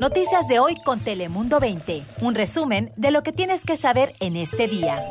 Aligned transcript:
Noticias 0.00 0.46
de 0.46 0.58
hoy 0.58 0.76
con 0.84 1.00
Telemundo 1.00 1.58
20. 1.58 2.04
Un 2.20 2.34
resumen 2.34 2.92
de 2.96 3.10
lo 3.10 3.22
que 3.22 3.32
tienes 3.32 3.64
que 3.64 3.76
saber 3.76 4.14
en 4.20 4.36
este 4.36 4.68
día. 4.68 5.02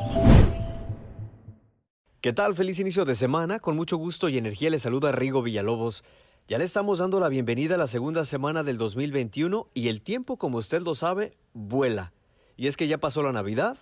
¿Qué 2.21 2.33
tal? 2.33 2.53
Feliz 2.55 2.79
inicio 2.79 3.03
de 3.03 3.15
semana. 3.15 3.59
Con 3.59 3.75
mucho 3.75 3.97
gusto 3.97 4.29
y 4.29 4.37
energía 4.37 4.69
le 4.69 4.77
saluda 4.77 5.11
Rigo 5.11 5.41
Villalobos. 5.41 6.03
Ya 6.47 6.59
le 6.59 6.63
estamos 6.63 6.99
dando 6.99 7.19
la 7.19 7.29
bienvenida 7.29 7.75
a 7.75 7.77
la 7.79 7.87
segunda 7.87 8.25
semana 8.25 8.63
del 8.63 8.77
2021 8.77 9.69
y 9.73 9.87
el 9.87 10.01
tiempo, 10.01 10.37
como 10.37 10.59
usted 10.59 10.83
lo 10.83 10.93
sabe, 10.93 11.35
vuela. 11.53 12.13
Y 12.55 12.67
es 12.67 12.77
que 12.77 12.87
ya 12.87 12.99
pasó 12.99 13.23
la 13.23 13.31
Navidad, 13.31 13.77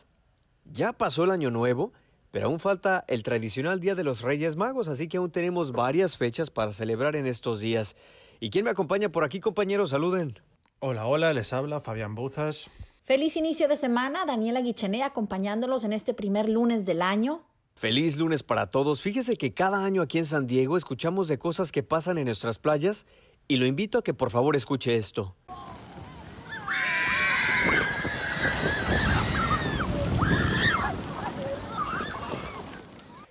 ya 0.64 0.94
pasó 0.94 1.26
el 1.26 1.32
Año 1.32 1.52
Nuevo, 1.52 1.92
pero 2.32 2.48
aún 2.48 2.60
falta 2.60 3.04
el 3.10 3.24
tradicional 3.24 3.82
Día 3.82 3.96
de 3.96 4.06
los 4.06 4.22
Reyes 4.22 4.56
Magos, 4.56 4.88
así 4.88 5.10
que 5.10 5.18
aún 5.18 5.32
tenemos 5.32 5.74
varias 5.74 6.16
fechas 6.16 6.50
para 6.50 6.72
celebrar 6.72 7.18
en 7.18 7.28
estos 7.28 7.60
días. 7.60 7.98
¿Y 8.40 8.50
quién 8.50 8.64
me 8.64 8.72
acompaña 8.72 9.10
por 9.10 9.24
aquí, 9.24 9.40
compañeros? 9.40 9.90
Saluden. 9.90 10.40
Hola, 10.86 11.08
hola, 11.08 11.34
les 11.34 11.54
habla 11.54 11.80
Fabián 11.80 12.14
Buzas. 12.14 12.70
Feliz 13.06 13.38
inicio 13.38 13.70
de 13.70 13.78
semana, 13.78 14.26
Daniela 14.26 14.60
Guichené 14.60 15.02
acompañándolos 15.04 15.86
en 15.86 15.94
este 15.94 16.14
primer 16.14 16.50
lunes 16.50 16.86
del 16.86 17.02
año. 17.02 17.42
Feliz 17.78 18.18
lunes 18.18 18.44
para 18.44 18.70
todos. 18.70 19.02
Fíjese 19.02 19.38
que 19.38 19.54
cada 19.54 19.86
año 19.86 20.02
aquí 20.02 20.18
en 20.18 20.26
San 20.26 20.46
Diego 20.46 20.76
escuchamos 20.76 21.30
de 21.30 21.40
cosas 21.40 21.72
que 21.72 21.84
pasan 21.84 22.18
en 22.18 22.26
nuestras 22.26 22.60
playas 22.60 23.06
y 23.48 23.56
lo 23.56 23.66
invito 23.66 24.00
a 24.00 24.04
que 24.04 24.14
por 24.14 24.30
favor 24.30 24.58
escuche 24.58 24.98
esto. 24.98 25.38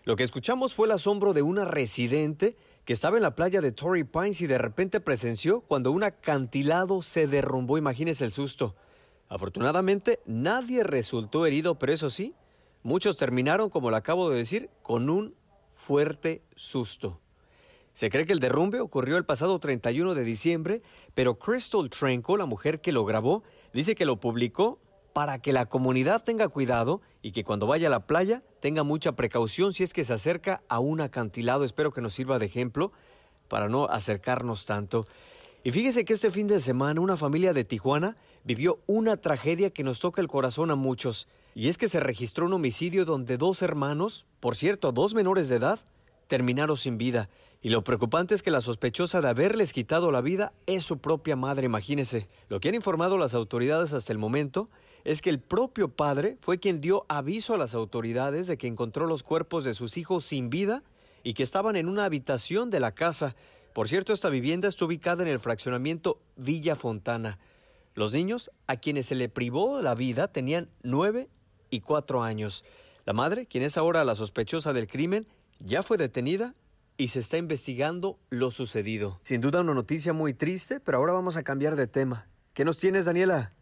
Lo 0.05 0.17
que 0.17 0.25
escuchamos 0.25 0.73
fue 0.73 0.87
el 0.87 0.93
asombro 0.93 1.35
de 1.35 1.43
una 1.43 1.67
residente 1.67 2.57
que 2.85 2.93
estaba 2.93 3.17
en 3.17 3.23
la 3.23 3.35
playa 3.35 3.61
de 3.61 3.73
Torrey 3.73 4.05
Pines 4.05 4.41
y 4.41 4.47
de 4.47 4.59
repente 4.59 5.01
presenció 5.01 5.61
cuando 5.61 5.93
un 5.93 6.03
acantilado 6.03 7.03
se 7.03 7.27
derrumbó. 7.27 7.79
Imagínese 7.79 8.25
el 8.25 8.33
susto. 8.33 8.75
Afortunadamente, 9.29 10.21
nadie 10.27 10.83
resultó 10.83 11.47
herido, 11.47 11.79
pero 11.79 11.93
eso 11.93 12.11
sí, 12.11 12.35
muchos 12.83 13.17
terminaron, 13.17 13.71
como 13.71 13.91
le 13.91 13.97
acabo 13.97 14.29
de 14.29 14.37
decir, 14.37 14.69
con 14.83 15.09
un 15.09 15.35
fuerte 15.75 16.43
susto. 16.57 17.21
Se 17.95 18.11
cree 18.11 18.27
que 18.27 18.33
el 18.33 18.41
derrumbe 18.41 18.81
ocurrió 18.81 19.17
el 19.17 19.25
pasado 19.25 19.59
31 19.59 20.15
de 20.15 20.25
diciembre, 20.25 20.83
pero 21.15 21.39
Crystal 21.39 21.89
Trenko, 21.91 22.37
la 22.37 22.47
mujer 22.47 22.81
que 22.81 22.93
lo 22.93 23.05
grabó, 23.05 23.43
dice 23.73 23.95
que 23.95 24.07
lo 24.07 24.19
publicó 24.19 24.81
para 25.13 25.41
que 25.41 25.53
la 25.53 25.67
comunidad 25.67 26.23
tenga 26.23 26.49
cuidado 26.49 27.01
y 27.23 27.33
que 27.33 27.45
cuando 27.45 27.67
vaya 27.67 27.89
a 27.89 27.91
la 27.91 28.07
playa 28.07 28.43
tenga 28.61 28.83
mucha 28.83 29.13
precaución 29.13 29.73
si 29.73 29.83
es 29.83 29.93
que 29.93 30.05
se 30.05 30.13
acerca 30.13 30.63
a 30.69 30.79
un 30.79 31.01
acantilado. 31.01 31.65
Espero 31.65 31.93
que 31.93 32.01
nos 32.01 32.15
sirva 32.15 32.39
de 32.39 32.47
ejemplo 32.47 32.93
para 33.49 33.69
no 33.69 33.87
acercarnos 33.87 34.67
tanto. 34.67 35.07
Y 35.65 35.71
fíjese 35.71 36.05
que 36.05 36.13
este 36.13 36.31
fin 36.31 36.47
de 36.47 36.59
semana 36.59 37.01
una 37.01 37.17
familia 37.17 37.53
de 37.53 37.65
Tijuana 37.65 38.17
vivió 38.45 38.81
una 38.87 39.17
tragedia 39.17 39.71
que 39.71 39.85
nos 39.85 40.01
toca 40.01 40.21
el 40.21 40.29
corazón 40.29 40.71
a 40.71 40.75
muchos. 40.75 41.29
Y 41.55 41.69
es 41.69 41.79
que 41.79 41.89
se 41.89 42.01
registró 42.01 42.47
un 42.47 42.55
homicidio 42.55 43.05
donde 43.05 43.37
dos 43.37 43.63
hermanos, 43.63 44.27
por 44.41 44.57
cierto, 44.57 44.91
dos 44.91 45.15
menores 45.15 45.49
de 45.49 45.57
edad, 45.57 45.81
terminaron 46.27 46.77
sin 46.77 46.99
vida. 46.99 47.29
Y 47.61 47.69
lo 47.69 47.85
preocupante 47.85 48.35
es 48.35 48.43
que 48.43 48.51
la 48.51 48.61
sospechosa 48.61 49.21
de 49.21 49.29
haberles 49.29 49.73
quitado 49.73 50.11
la 50.11 50.21
vida 50.21 50.53
es 50.67 50.83
su 50.83 50.99
propia 50.99 51.37
madre, 51.37 51.67
imagínese. 51.67 52.29
Lo 52.49 52.59
que 52.59 52.71
han 52.71 52.75
informado 52.75 53.19
las 53.19 53.35
autoridades 53.35 53.93
hasta 53.93 54.13
el 54.13 54.19
momento 54.19 54.69
es 55.05 55.23
que 55.23 55.31
el 55.31 55.41
propio 55.41 55.89
padre 55.89 56.37
fue 56.41 56.59
quien 56.59 56.81
dio 56.81 57.05
aviso 57.09 57.55
a 57.55 57.59
las 57.59 57.75
autoridades 57.75 58.47
de 58.47 58.57
que 58.57 58.67
encontró 58.67 59.07
los 59.07 59.23
cuerpos 59.23 59.65
de 59.65 59.75
sus 59.75 59.97
hijos 59.97 60.25
sin 60.25 60.51
vida 60.51 60.83
y 61.23 61.35
que 61.35 61.43
estaban 61.43 61.77
en 61.77 61.89
una 61.89 62.05
habitación 62.05 62.71
de 62.71 62.81
la 62.81 62.93
casa. 62.93 63.35
Por 63.73 63.89
cierto, 63.89 64.13
esta 64.13 64.29
vivienda 64.29 64.69
está 64.69 64.85
ubicada 64.85 65.23
en 65.23 65.29
el 65.29 65.41
fraccionamiento 65.41 66.21
Villa 66.37 66.77
Fontana. 66.77 67.39
Los 67.95 68.13
niños, 68.13 68.51
a 68.67 68.77
quienes 68.77 69.07
se 69.07 69.15
le 69.15 69.29
privó 69.29 69.83
la 69.83 69.95
vida, 69.95 70.29
tenían 70.29 70.71
nueve 70.83 71.29
y 71.71 71.81
cuatro 71.81 72.23
años. 72.23 72.65
La 73.05 73.13
madre, 73.13 73.47
quien 73.47 73.65
es 73.65 73.77
ahora 73.77 74.05
la 74.05 74.15
sospechosa 74.15 74.73
del 74.73 74.87
crimen, 74.87 75.27
ya 75.59 75.83
fue 75.83 75.99
detenida 75.99 76.55
y 76.97 77.09
se 77.09 77.21
está 77.21 77.37
investigando 77.37 78.19
lo 78.31 78.51
sucedido. 78.51 79.19
Sin 79.23 79.41
duda 79.41 79.61
una 79.61 79.75
noticia 79.75 80.13
muy 80.13 80.35
triste, 80.35 80.81
pero 80.81 80.99
ahora 80.99 81.13
vamos 81.13 81.37
a 81.37 81.43
cambiar 81.43 81.77
de 81.77 81.87
tema. 81.87 82.29
¿Qué 82.55 82.65
nos 82.65 82.79
tienes, 82.79 83.07
Daniela? 83.07 83.53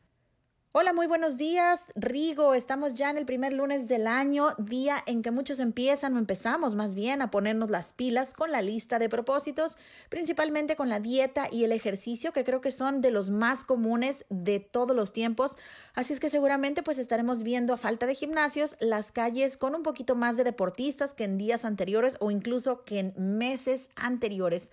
Hola, 0.73 0.93
muy 0.93 1.09
buenos 1.09 1.37
días, 1.37 1.87
Rigo. 1.97 2.55
Estamos 2.55 2.95
ya 2.95 3.11
en 3.11 3.19
el 3.19 3.27
primer 3.27 3.53
lunes 3.53 3.89
del 3.89 4.07
año, 4.07 4.55
día 4.57 5.03
en 5.05 5.21
que 5.21 5.33
muchos 5.33 5.59
empiezan 5.59 6.15
o 6.15 6.19
empezamos 6.21 6.77
más 6.77 6.95
bien 6.95 7.23
a 7.23 7.31
ponernos 7.33 7.71
las 7.71 7.93
pilas 7.93 8.35
con 8.35 8.53
la 8.53 8.63
lista 8.63 9.01
de 9.01 9.09
propósitos, 9.09 9.77
principalmente 10.11 10.77
con 10.77 10.89
la 10.89 11.01
dieta 11.01 11.49
y 11.51 11.65
el 11.65 11.73
ejercicio, 11.73 12.33
que 12.33 12.45
creo 12.45 12.61
que 12.61 12.71
son 12.71 13.01
de 13.01 13.11
los 13.11 13.31
más 13.31 13.65
comunes 13.65 14.25
de 14.29 14.61
todos 14.61 14.95
los 14.95 15.13
tiempos. 15.13 15.57
Así 15.95 16.13
es 16.13 16.21
que 16.21 16.31
seguramente 16.31 16.85
pues 16.85 16.99
estaremos 16.99 17.43
viendo 17.43 17.75
a 17.75 17.77
falta 17.77 18.07
de 18.07 18.15
gimnasios 18.15 18.77
las 18.79 19.11
calles 19.11 19.57
con 19.57 19.75
un 19.75 19.83
poquito 19.83 20.15
más 20.15 20.37
de 20.37 20.45
deportistas 20.45 21.15
que 21.15 21.25
en 21.25 21.37
días 21.37 21.65
anteriores 21.65 22.17
o 22.21 22.31
incluso 22.31 22.85
que 22.85 23.01
en 23.01 23.15
meses 23.17 23.91
anteriores. 23.97 24.71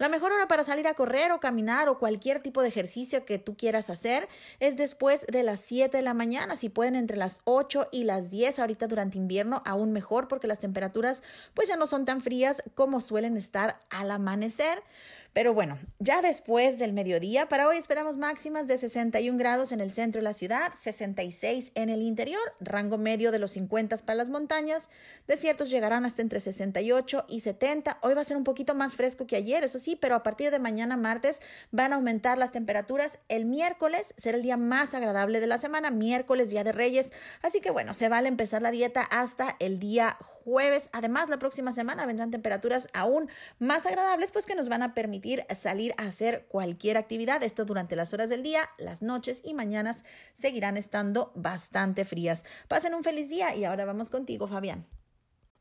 La 0.00 0.08
mejor 0.08 0.32
hora 0.32 0.48
para 0.48 0.64
salir 0.64 0.88
a 0.88 0.94
correr 0.94 1.30
o 1.30 1.40
caminar 1.40 1.90
o 1.90 1.98
cualquier 1.98 2.40
tipo 2.40 2.62
de 2.62 2.68
ejercicio 2.68 3.26
que 3.26 3.38
tú 3.38 3.54
quieras 3.54 3.90
hacer 3.90 4.30
es 4.58 4.74
después 4.74 5.26
de 5.26 5.42
las 5.42 5.60
7 5.60 5.94
de 5.94 6.02
la 6.02 6.14
mañana. 6.14 6.56
Si 6.56 6.70
pueden 6.70 6.96
entre 6.96 7.18
las 7.18 7.42
8 7.44 7.88
y 7.92 8.04
las 8.04 8.30
10 8.30 8.60
ahorita 8.60 8.86
durante 8.86 9.18
invierno, 9.18 9.62
aún 9.66 9.92
mejor 9.92 10.26
porque 10.26 10.46
las 10.46 10.58
temperaturas 10.58 11.22
pues 11.52 11.68
ya 11.68 11.76
no 11.76 11.86
son 11.86 12.06
tan 12.06 12.22
frías 12.22 12.62
como 12.74 13.02
suelen 13.02 13.36
estar 13.36 13.82
al 13.90 14.10
amanecer. 14.10 14.82
Pero 15.32 15.54
bueno, 15.54 15.78
ya 16.00 16.22
después 16.22 16.80
del 16.80 16.92
mediodía, 16.92 17.48
para 17.48 17.68
hoy 17.68 17.76
esperamos 17.76 18.16
máximas 18.16 18.66
de 18.66 18.76
61 18.76 19.38
grados 19.38 19.70
en 19.70 19.80
el 19.80 19.92
centro 19.92 20.18
de 20.18 20.24
la 20.24 20.34
ciudad, 20.34 20.72
66 20.80 21.70
en 21.76 21.88
el 21.88 22.02
interior, 22.02 22.42
rango 22.58 22.98
medio 22.98 23.30
de 23.30 23.38
los 23.38 23.52
50 23.52 23.98
para 23.98 24.16
las 24.16 24.28
montañas, 24.28 24.88
desiertos 25.28 25.70
llegarán 25.70 26.04
hasta 26.04 26.22
entre 26.22 26.40
68 26.40 27.26
y 27.28 27.40
70. 27.40 27.98
Hoy 28.02 28.14
va 28.14 28.22
a 28.22 28.24
ser 28.24 28.36
un 28.36 28.42
poquito 28.42 28.74
más 28.74 28.96
fresco 28.96 29.28
que 29.28 29.36
ayer, 29.36 29.62
eso 29.62 29.78
sí, 29.78 29.94
pero 29.94 30.16
a 30.16 30.24
partir 30.24 30.50
de 30.50 30.58
mañana 30.58 30.96
martes 30.96 31.38
van 31.70 31.92
a 31.92 31.96
aumentar 31.96 32.36
las 32.36 32.50
temperaturas. 32.50 33.20
El 33.28 33.44
miércoles 33.44 34.14
será 34.16 34.36
el 34.36 34.42
día 34.42 34.56
más 34.56 34.94
agradable 34.94 35.38
de 35.38 35.46
la 35.46 35.58
semana, 35.58 35.92
miércoles, 35.92 36.50
día 36.50 36.64
de 36.64 36.72
Reyes, 36.72 37.12
así 37.42 37.60
que 37.60 37.70
bueno, 37.70 37.94
se 37.94 38.08
vale 38.08 38.26
empezar 38.26 38.62
la 38.62 38.72
dieta 38.72 39.02
hasta 39.02 39.54
el 39.60 39.78
día 39.78 40.16
jueves. 40.20 40.88
Además, 40.90 41.28
la 41.28 41.38
próxima 41.38 41.72
semana 41.72 42.04
vendrán 42.04 42.32
temperaturas 42.32 42.88
aún 42.94 43.28
más 43.60 43.86
agradables, 43.86 44.32
pues 44.32 44.46
que 44.46 44.56
nos 44.56 44.68
van 44.68 44.82
a 44.82 44.92
permitir 44.92 45.19
salir 45.56 45.94
a 45.96 46.04
hacer 46.04 46.46
cualquier 46.48 46.96
actividad. 46.96 47.42
Esto 47.42 47.64
durante 47.64 47.96
las 47.96 48.12
horas 48.14 48.30
del 48.30 48.42
día, 48.42 48.68
las 48.78 49.02
noches 49.02 49.42
y 49.44 49.54
mañanas 49.54 50.04
seguirán 50.32 50.76
estando 50.76 51.32
bastante 51.34 52.04
frías. 52.04 52.44
Pasen 52.68 52.94
un 52.94 53.04
feliz 53.04 53.28
día 53.28 53.54
y 53.54 53.64
ahora 53.64 53.84
vamos 53.84 54.10
contigo, 54.10 54.46
Fabián. 54.46 54.86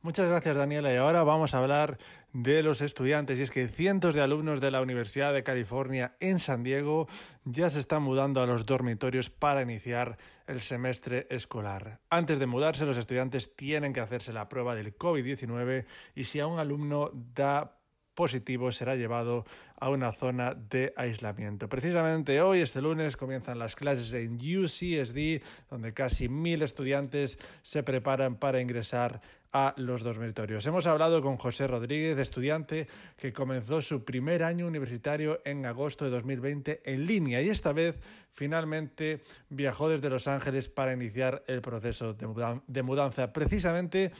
Muchas 0.01 0.29
gracias 0.29 0.55
Daniela 0.55 0.93
y 0.93 0.95
ahora 0.95 1.23
vamos 1.23 1.53
a 1.53 1.57
hablar 1.57 1.97
de 2.31 2.63
los 2.63 2.79
estudiantes 2.79 3.37
y 3.37 3.41
es 3.41 3.51
que 3.51 3.67
cientos 3.67 4.15
de 4.15 4.21
alumnos 4.21 4.61
de 4.61 4.71
la 4.71 4.81
Universidad 4.81 5.33
de 5.33 5.43
California 5.43 6.15
en 6.21 6.39
San 6.39 6.63
Diego 6.63 7.09
ya 7.43 7.69
se 7.69 7.79
están 7.79 8.03
mudando 8.03 8.41
a 8.41 8.45
los 8.45 8.65
dormitorios 8.65 9.29
para 9.29 9.61
iniciar 9.61 10.17
el 10.47 10.61
semestre 10.61 11.27
escolar. 11.29 11.99
Antes 12.09 12.39
de 12.39 12.45
mudarse 12.45 12.85
los 12.85 12.95
estudiantes 12.95 13.57
tienen 13.57 13.91
que 13.91 13.99
hacerse 13.99 14.31
la 14.31 14.47
prueba 14.47 14.73
del 14.73 14.97
COVID-19 14.97 15.85
y 16.15 16.23
si 16.23 16.39
a 16.39 16.47
un 16.47 16.59
alumno 16.59 17.11
da 17.13 17.78
positivo 18.19 18.69
será 18.73 18.97
llevado 18.97 19.45
a 19.79 19.89
una 19.89 20.11
zona 20.11 20.53
de 20.53 20.91
aislamiento. 20.97 21.69
Precisamente 21.69 22.41
hoy, 22.41 22.59
este 22.59 22.81
lunes, 22.81 23.15
comienzan 23.15 23.57
las 23.57 23.77
clases 23.77 24.11
en 24.11 24.35
UCSD, 24.35 25.41
donde 25.69 25.93
casi 25.93 26.27
mil 26.27 26.61
estudiantes 26.61 27.39
se 27.61 27.81
preparan 27.81 28.35
para 28.35 28.59
ingresar 28.59 29.21
a 29.53 29.73
los 29.77 30.03
dormitorios. 30.03 30.65
Hemos 30.65 30.85
hablado 30.85 31.21
con 31.21 31.37
José 31.37 31.65
Rodríguez, 31.67 32.17
estudiante 32.17 32.87
que 33.15 33.31
comenzó 33.31 33.81
su 33.81 34.03
primer 34.03 34.43
año 34.43 34.67
universitario 34.67 35.39
en 35.45 35.65
agosto 35.65 36.03
de 36.03 36.11
2020 36.11 36.81
en 36.83 37.05
línea 37.05 37.41
y 37.41 37.47
esta 37.47 37.71
vez 37.71 37.99
finalmente 38.31 39.23
viajó 39.47 39.87
desde 39.87 40.09
Los 40.09 40.27
Ángeles 40.27 40.67
para 40.67 40.91
iniciar 40.91 41.41
el 41.47 41.61
proceso 41.61 42.13
de 42.13 42.83
mudanza. 42.83 43.31
Precisamente 43.31 44.11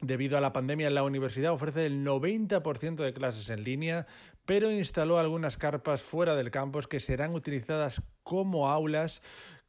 Debido 0.00 0.38
a 0.38 0.40
la 0.40 0.52
pandemia, 0.52 0.90
la 0.90 1.02
universidad 1.02 1.52
ofrece 1.52 1.86
el 1.86 2.04
90% 2.06 2.96
de 2.96 3.12
clases 3.12 3.50
en 3.50 3.64
línea, 3.64 4.06
pero 4.44 4.70
instaló 4.70 5.18
algunas 5.18 5.56
carpas 5.56 6.02
fuera 6.02 6.36
del 6.36 6.52
campus 6.52 6.86
que 6.86 7.00
serán 7.00 7.34
utilizadas 7.34 8.02
como 8.22 8.68
aulas 8.68 9.20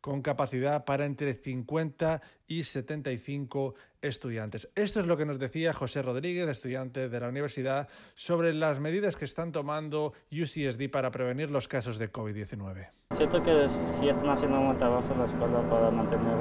con 0.02 0.22
capacidad 0.22 0.86
para 0.86 1.06
entre 1.06 1.34
50 1.34 2.22
y 2.50 2.64
75 2.66 3.76
estudiantes. 4.02 4.68
Esto 4.76 5.00
es 5.00 5.08
lo 5.08 5.16
que 5.16 5.26
nos 5.26 5.40
decía 5.40 5.72
José 5.72 6.02
Rodríguez, 6.02 6.50
estudiante 6.50 7.08
de 7.08 7.20
la 7.20 7.30
universidad, 7.30 7.88
sobre 8.16 8.54
las 8.54 8.80
medidas 8.80 9.16
que 9.16 9.26
están 9.26 9.52
tomando 9.52 10.14
UCSD 10.32 10.90
para 10.90 11.12
prevenir 11.12 11.52
los 11.52 11.68
casos 11.68 11.98
de 12.00 12.12
COVID-19. 12.12 12.90
Siento 13.16 13.44
que 13.44 13.68
sí 13.70 14.08
están 14.08 14.30
haciendo 14.30 14.60
un 14.60 14.66
buen 14.68 14.78
trabajo 14.78 15.12
en 15.14 15.20
la 15.20 15.26
escuela 15.26 15.70
para 15.70 15.92
mantener 15.92 16.36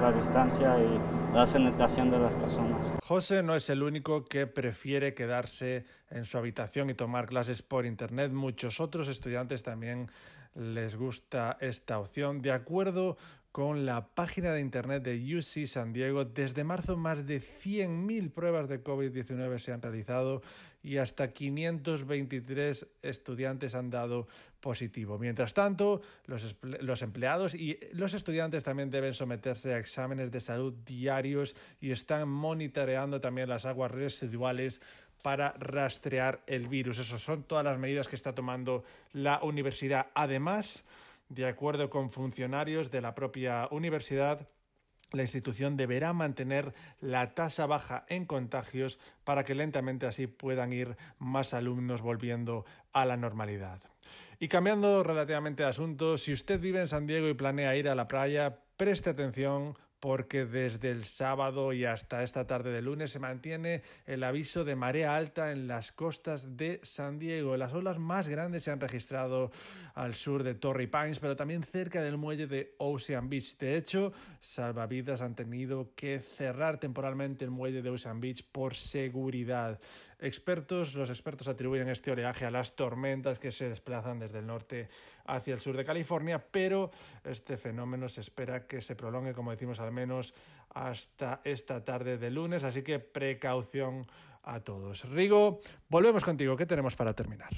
la 0.00 0.12
distancia 0.12 0.76
y 0.78 1.34
la 1.34 1.46
sanitación 1.46 2.10
de 2.10 2.18
las 2.18 2.32
personas. 2.34 2.94
José 3.02 3.42
no 3.42 3.54
es 3.54 3.70
el 3.70 3.82
único 3.82 4.24
que 4.24 4.46
prefiere 4.46 5.14
quedarse 5.14 5.86
en 6.10 6.24
su 6.24 6.36
habitación 6.36 6.90
y 6.90 6.94
tomar 6.94 7.26
clases 7.26 7.62
por 7.62 7.86
internet. 7.86 8.32
Muchos 8.32 8.80
otros 8.80 9.08
estudiantes 9.08 9.62
también 9.62 10.08
les 10.54 10.96
gusta 10.96 11.56
esta 11.60 11.98
opción. 11.98 12.40
De 12.40 12.52
acuerdo 12.52 13.16
con 13.54 13.86
la 13.86 14.08
página 14.08 14.50
de 14.50 14.60
internet 14.60 15.04
de 15.04 15.36
UC 15.36 15.68
San 15.68 15.92
Diego. 15.92 16.24
Desde 16.24 16.64
marzo 16.64 16.96
más 16.96 17.24
de 17.24 17.40
100.000 17.40 18.32
pruebas 18.32 18.66
de 18.66 18.82
COVID-19 18.82 19.58
se 19.60 19.70
han 19.70 19.80
realizado 19.80 20.42
y 20.82 20.96
hasta 20.96 21.32
523 21.32 22.84
estudiantes 23.02 23.76
han 23.76 23.90
dado 23.90 24.26
positivo. 24.58 25.20
Mientras 25.20 25.54
tanto, 25.54 26.02
los, 26.26 26.56
los, 26.62 27.02
empleados 27.02 27.54
y 27.54 27.78
los 27.92 28.14
estudiantes 28.14 28.64
también 28.64 28.90
deben 28.90 29.14
someterse 29.14 29.72
a 29.72 29.78
exámenes 29.78 30.32
de 30.32 30.40
salud 30.40 30.74
diarios 30.84 31.54
y 31.80 31.92
están 31.92 32.28
monitoreando 32.28 33.20
también 33.20 33.48
las 33.48 33.66
aguas 33.66 33.92
residuales 33.92 34.80
para 35.22 35.52
rastrear 35.60 36.42
el 36.48 36.66
virus. 36.66 36.98
Esas 36.98 37.22
son 37.22 37.44
todas 37.44 37.64
las 37.64 37.78
medidas 37.78 38.08
que 38.08 38.16
está 38.16 38.34
tomando 38.34 38.82
la 39.12 39.38
universidad. 39.44 40.08
Además, 40.12 40.82
de 41.28 41.46
acuerdo 41.46 41.90
con 41.90 42.10
funcionarios 42.10 42.90
de 42.90 43.00
la 43.00 43.14
propia 43.14 43.68
universidad, 43.70 44.48
la 45.12 45.22
institución 45.22 45.76
deberá 45.76 46.12
mantener 46.12 46.74
la 47.00 47.34
tasa 47.34 47.66
baja 47.66 48.04
en 48.08 48.24
contagios 48.24 48.98
para 49.22 49.44
que 49.44 49.54
lentamente 49.54 50.06
así 50.06 50.26
puedan 50.26 50.72
ir 50.72 50.96
más 51.18 51.54
alumnos 51.54 52.02
volviendo 52.02 52.64
a 52.92 53.04
la 53.04 53.16
normalidad. 53.16 53.80
Y 54.38 54.48
cambiando 54.48 55.02
relativamente 55.02 55.62
de 55.62 55.68
asunto, 55.68 56.18
si 56.18 56.32
usted 56.32 56.60
vive 56.60 56.80
en 56.80 56.88
San 56.88 57.06
Diego 57.06 57.28
y 57.28 57.34
planea 57.34 57.76
ir 57.76 57.88
a 57.88 57.94
la 57.94 58.08
playa, 58.08 58.58
preste 58.76 59.10
atención 59.10 59.78
porque 60.00 60.44
desde 60.44 60.90
el 60.90 61.04
sábado 61.04 61.72
y 61.72 61.84
hasta 61.84 62.22
esta 62.22 62.46
tarde 62.46 62.70
de 62.70 62.82
lunes 62.82 63.10
se 63.10 63.18
mantiene 63.18 63.82
el 64.06 64.22
aviso 64.22 64.64
de 64.64 64.76
marea 64.76 65.16
alta 65.16 65.50
en 65.50 65.66
las 65.66 65.92
costas 65.92 66.56
de 66.56 66.80
San 66.82 67.18
Diego. 67.18 67.56
Las 67.56 67.72
olas 67.72 67.98
más 67.98 68.28
grandes 68.28 68.64
se 68.64 68.70
han 68.70 68.80
registrado 68.80 69.50
al 69.94 70.14
sur 70.14 70.42
de 70.42 70.54
Torrey 70.54 70.86
Pines, 70.86 71.20
pero 71.20 71.36
también 71.36 71.62
cerca 71.62 72.02
del 72.02 72.18
muelle 72.18 72.46
de 72.46 72.74
Ocean 72.78 73.28
Beach. 73.28 73.56
De 73.56 73.76
hecho, 73.76 74.12
salvavidas 74.40 75.20
han 75.20 75.34
tenido 75.34 75.92
que 75.94 76.20
cerrar 76.20 76.78
temporalmente 76.78 77.44
el 77.44 77.50
muelle 77.50 77.82
de 77.82 77.90
Ocean 77.90 78.20
Beach 78.20 78.44
por 78.50 78.74
seguridad. 78.74 79.80
Expertos, 80.18 80.94
los 80.94 81.10
expertos 81.10 81.48
atribuyen 81.48 81.88
este 81.88 82.10
oleaje 82.10 82.44
a 82.44 82.50
las 82.50 82.76
tormentas 82.76 83.38
que 83.38 83.50
se 83.50 83.68
desplazan 83.68 84.18
desde 84.18 84.38
el 84.38 84.46
norte 84.46 84.88
hacia 85.24 85.54
el 85.54 85.60
sur 85.60 85.76
de 85.76 85.84
California, 85.84 86.38
pero 86.38 86.90
este 87.24 87.56
fenómeno 87.56 88.08
se 88.08 88.20
espera 88.20 88.66
que 88.66 88.80
se 88.80 88.96
prolongue, 88.96 89.34
como 89.34 89.50
decimos, 89.50 89.80
al 89.80 89.92
menos 89.92 90.34
hasta 90.70 91.40
esta 91.44 91.84
tarde 91.84 92.18
de 92.18 92.30
lunes, 92.30 92.64
así 92.64 92.82
que 92.82 92.98
precaución 92.98 94.06
a 94.42 94.60
todos. 94.60 95.08
Rigo, 95.10 95.60
volvemos 95.88 96.24
contigo. 96.24 96.56
¿Qué 96.56 96.66
tenemos 96.66 96.96
para 96.96 97.14
terminar? 97.14 97.50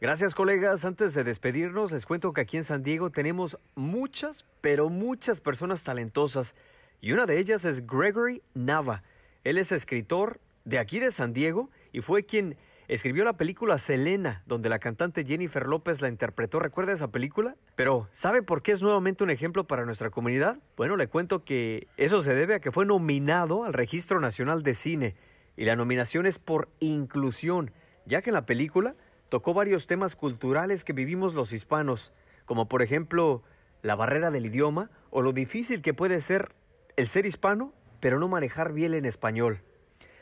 Gracias 0.00 0.34
colegas. 0.34 0.84
Antes 0.84 1.14
de 1.14 1.24
despedirnos, 1.24 1.92
les 1.92 2.06
cuento 2.06 2.32
que 2.32 2.40
aquí 2.40 2.56
en 2.56 2.64
San 2.64 2.82
Diego 2.82 3.10
tenemos 3.10 3.58
muchas, 3.74 4.44
pero 4.60 4.88
muchas 4.88 5.40
personas 5.40 5.84
talentosas. 5.84 6.54
Y 7.00 7.12
una 7.12 7.26
de 7.26 7.38
ellas 7.38 7.64
es 7.64 7.86
Gregory 7.86 8.42
Nava. 8.54 9.02
Él 9.44 9.58
es 9.58 9.72
escritor 9.72 10.40
de 10.64 10.78
aquí 10.78 11.00
de 11.00 11.12
San 11.12 11.32
Diego 11.32 11.70
y 11.92 12.00
fue 12.00 12.24
quien 12.24 12.56
Escribió 12.92 13.24
la 13.24 13.38
película 13.38 13.78
Selena, 13.78 14.42
donde 14.44 14.68
la 14.68 14.78
cantante 14.78 15.24
Jennifer 15.24 15.66
López 15.66 16.02
la 16.02 16.08
interpretó. 16.08 16.58
¿Recuerda 16.58 16.92
esa 16.92 17.10
película? 17.10 17.56
Pero, 17.74 18.06
¿sabe 18.12 18.42
por 18.42 18.60
qué 18.60 18.72
es 18.72 18.82
nuevamente 18.82 19.24
un 19.24 19.30
ejemplo 19.30 19.66
para 19.66 19.86
nuestra 19.86 20.10
comunidad? 20.10 20.58
Bueno, 20.76 20.96
le 20.96 21.06
cuento 21.06 21.42
que 21.42 21.88
eso 21.96 22.20
se 22.20 22.34
debe 22.34 22.56
a 22.56 22.60
que 22.60 22.70
fue 22.70 22.84
nominado 22.84 23.64
al 23.64 23.72
Registro 23.72 24.20
Nacional 24.20 24.62
de 24.62 24.74
Cine. 24.74 25.16
Y 25.56 25.64
la 25.64 25.74
nominación 25.74 26.26
es 26.26 26.38
por 26.38 26.68
inclusión, 26.80 27.70
ya 28.04 28.20
que 28.20 28.28
en 28.28 28.34
la 28.34 28.44
película 28.44 28.94
tocó 29.30 29.54
varios 29.54 29.86
temas 29.86 30.14
culturales 30.14 30.84
que 30.84 30.92
vivimos 30.92 31.32
los 31.32 31.54
hispanos, 31.54 32.12
como 32.44 32.68
por 32.68 32.82
ejemplo 32.82 33.42
la 33.80 33.94
barrera 33.94 34.30
del 34.30 34.44
idioma 34.44 34.90
o 35.08 35.22
lo 35.22 35.32
difícil 35.32 35.80
que 35.80 35.94
puede 35.94 36.20
ser 36.20 36.54
el 36.96 37.06
ser 37.06 37.24
hispano, 37.24 37.72
pero 38.00 38.18
no 38.18 38.28
manejar 38.28 38.74
bien 38.74 38.92
en 38.92 39.06
español. 39.06 39.62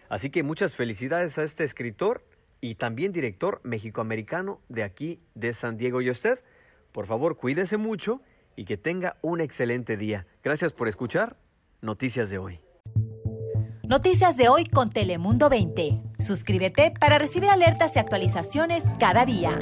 Así 0.08 0.30
que 0.30 0.44
muchas 0.44 0.76
felicidades 0.76 1.36
a 1.38 1.42
este 1.42 1.64
escritor 1.64 2.22
y 2.60 2.74
también 2.76 3.12
director 3.12 3.60
mexicoamericano 3.64 4.60
de 4.68 4.82
aquí 4.82 5.20
de 5.34 5.52
San 5.52 5.76
Diego. 5.76 6.00
Y 6.00 6.10
usted, 6.10 6.42
por 6.92 7.06
favor, 7.06 7.36
cuídese 7.36 7.76
mucho 7.76 8.20
y 8.56 8.64
que 8.64 8.76
tenga 8.76 9.16
un 9.22 9.40
excelente 9.40 9.96
día. 9.96 10.26
Gracias 10.42 10.72
por 10.72 10.88
escuchar 10.88 11.36
Noticias 11.82 12.28
de 12.28 12.38
hoy. 12.38 12.60
Noticias 13.88 14.36
de 14.36 14.48
hoy 14.48 14.66
con 14.66 14.90
Telemundo 14.90 15.48
20. 15.48 16.00
Suscríbete 16.18 16.92
para 17.00 17.18
recibir 17.18 17.48
alertas 17.48 17.96
y 17.96 17.98
actualizaciones 17.98 18.84
cada 18.98 19.24
día. 19.24 19.58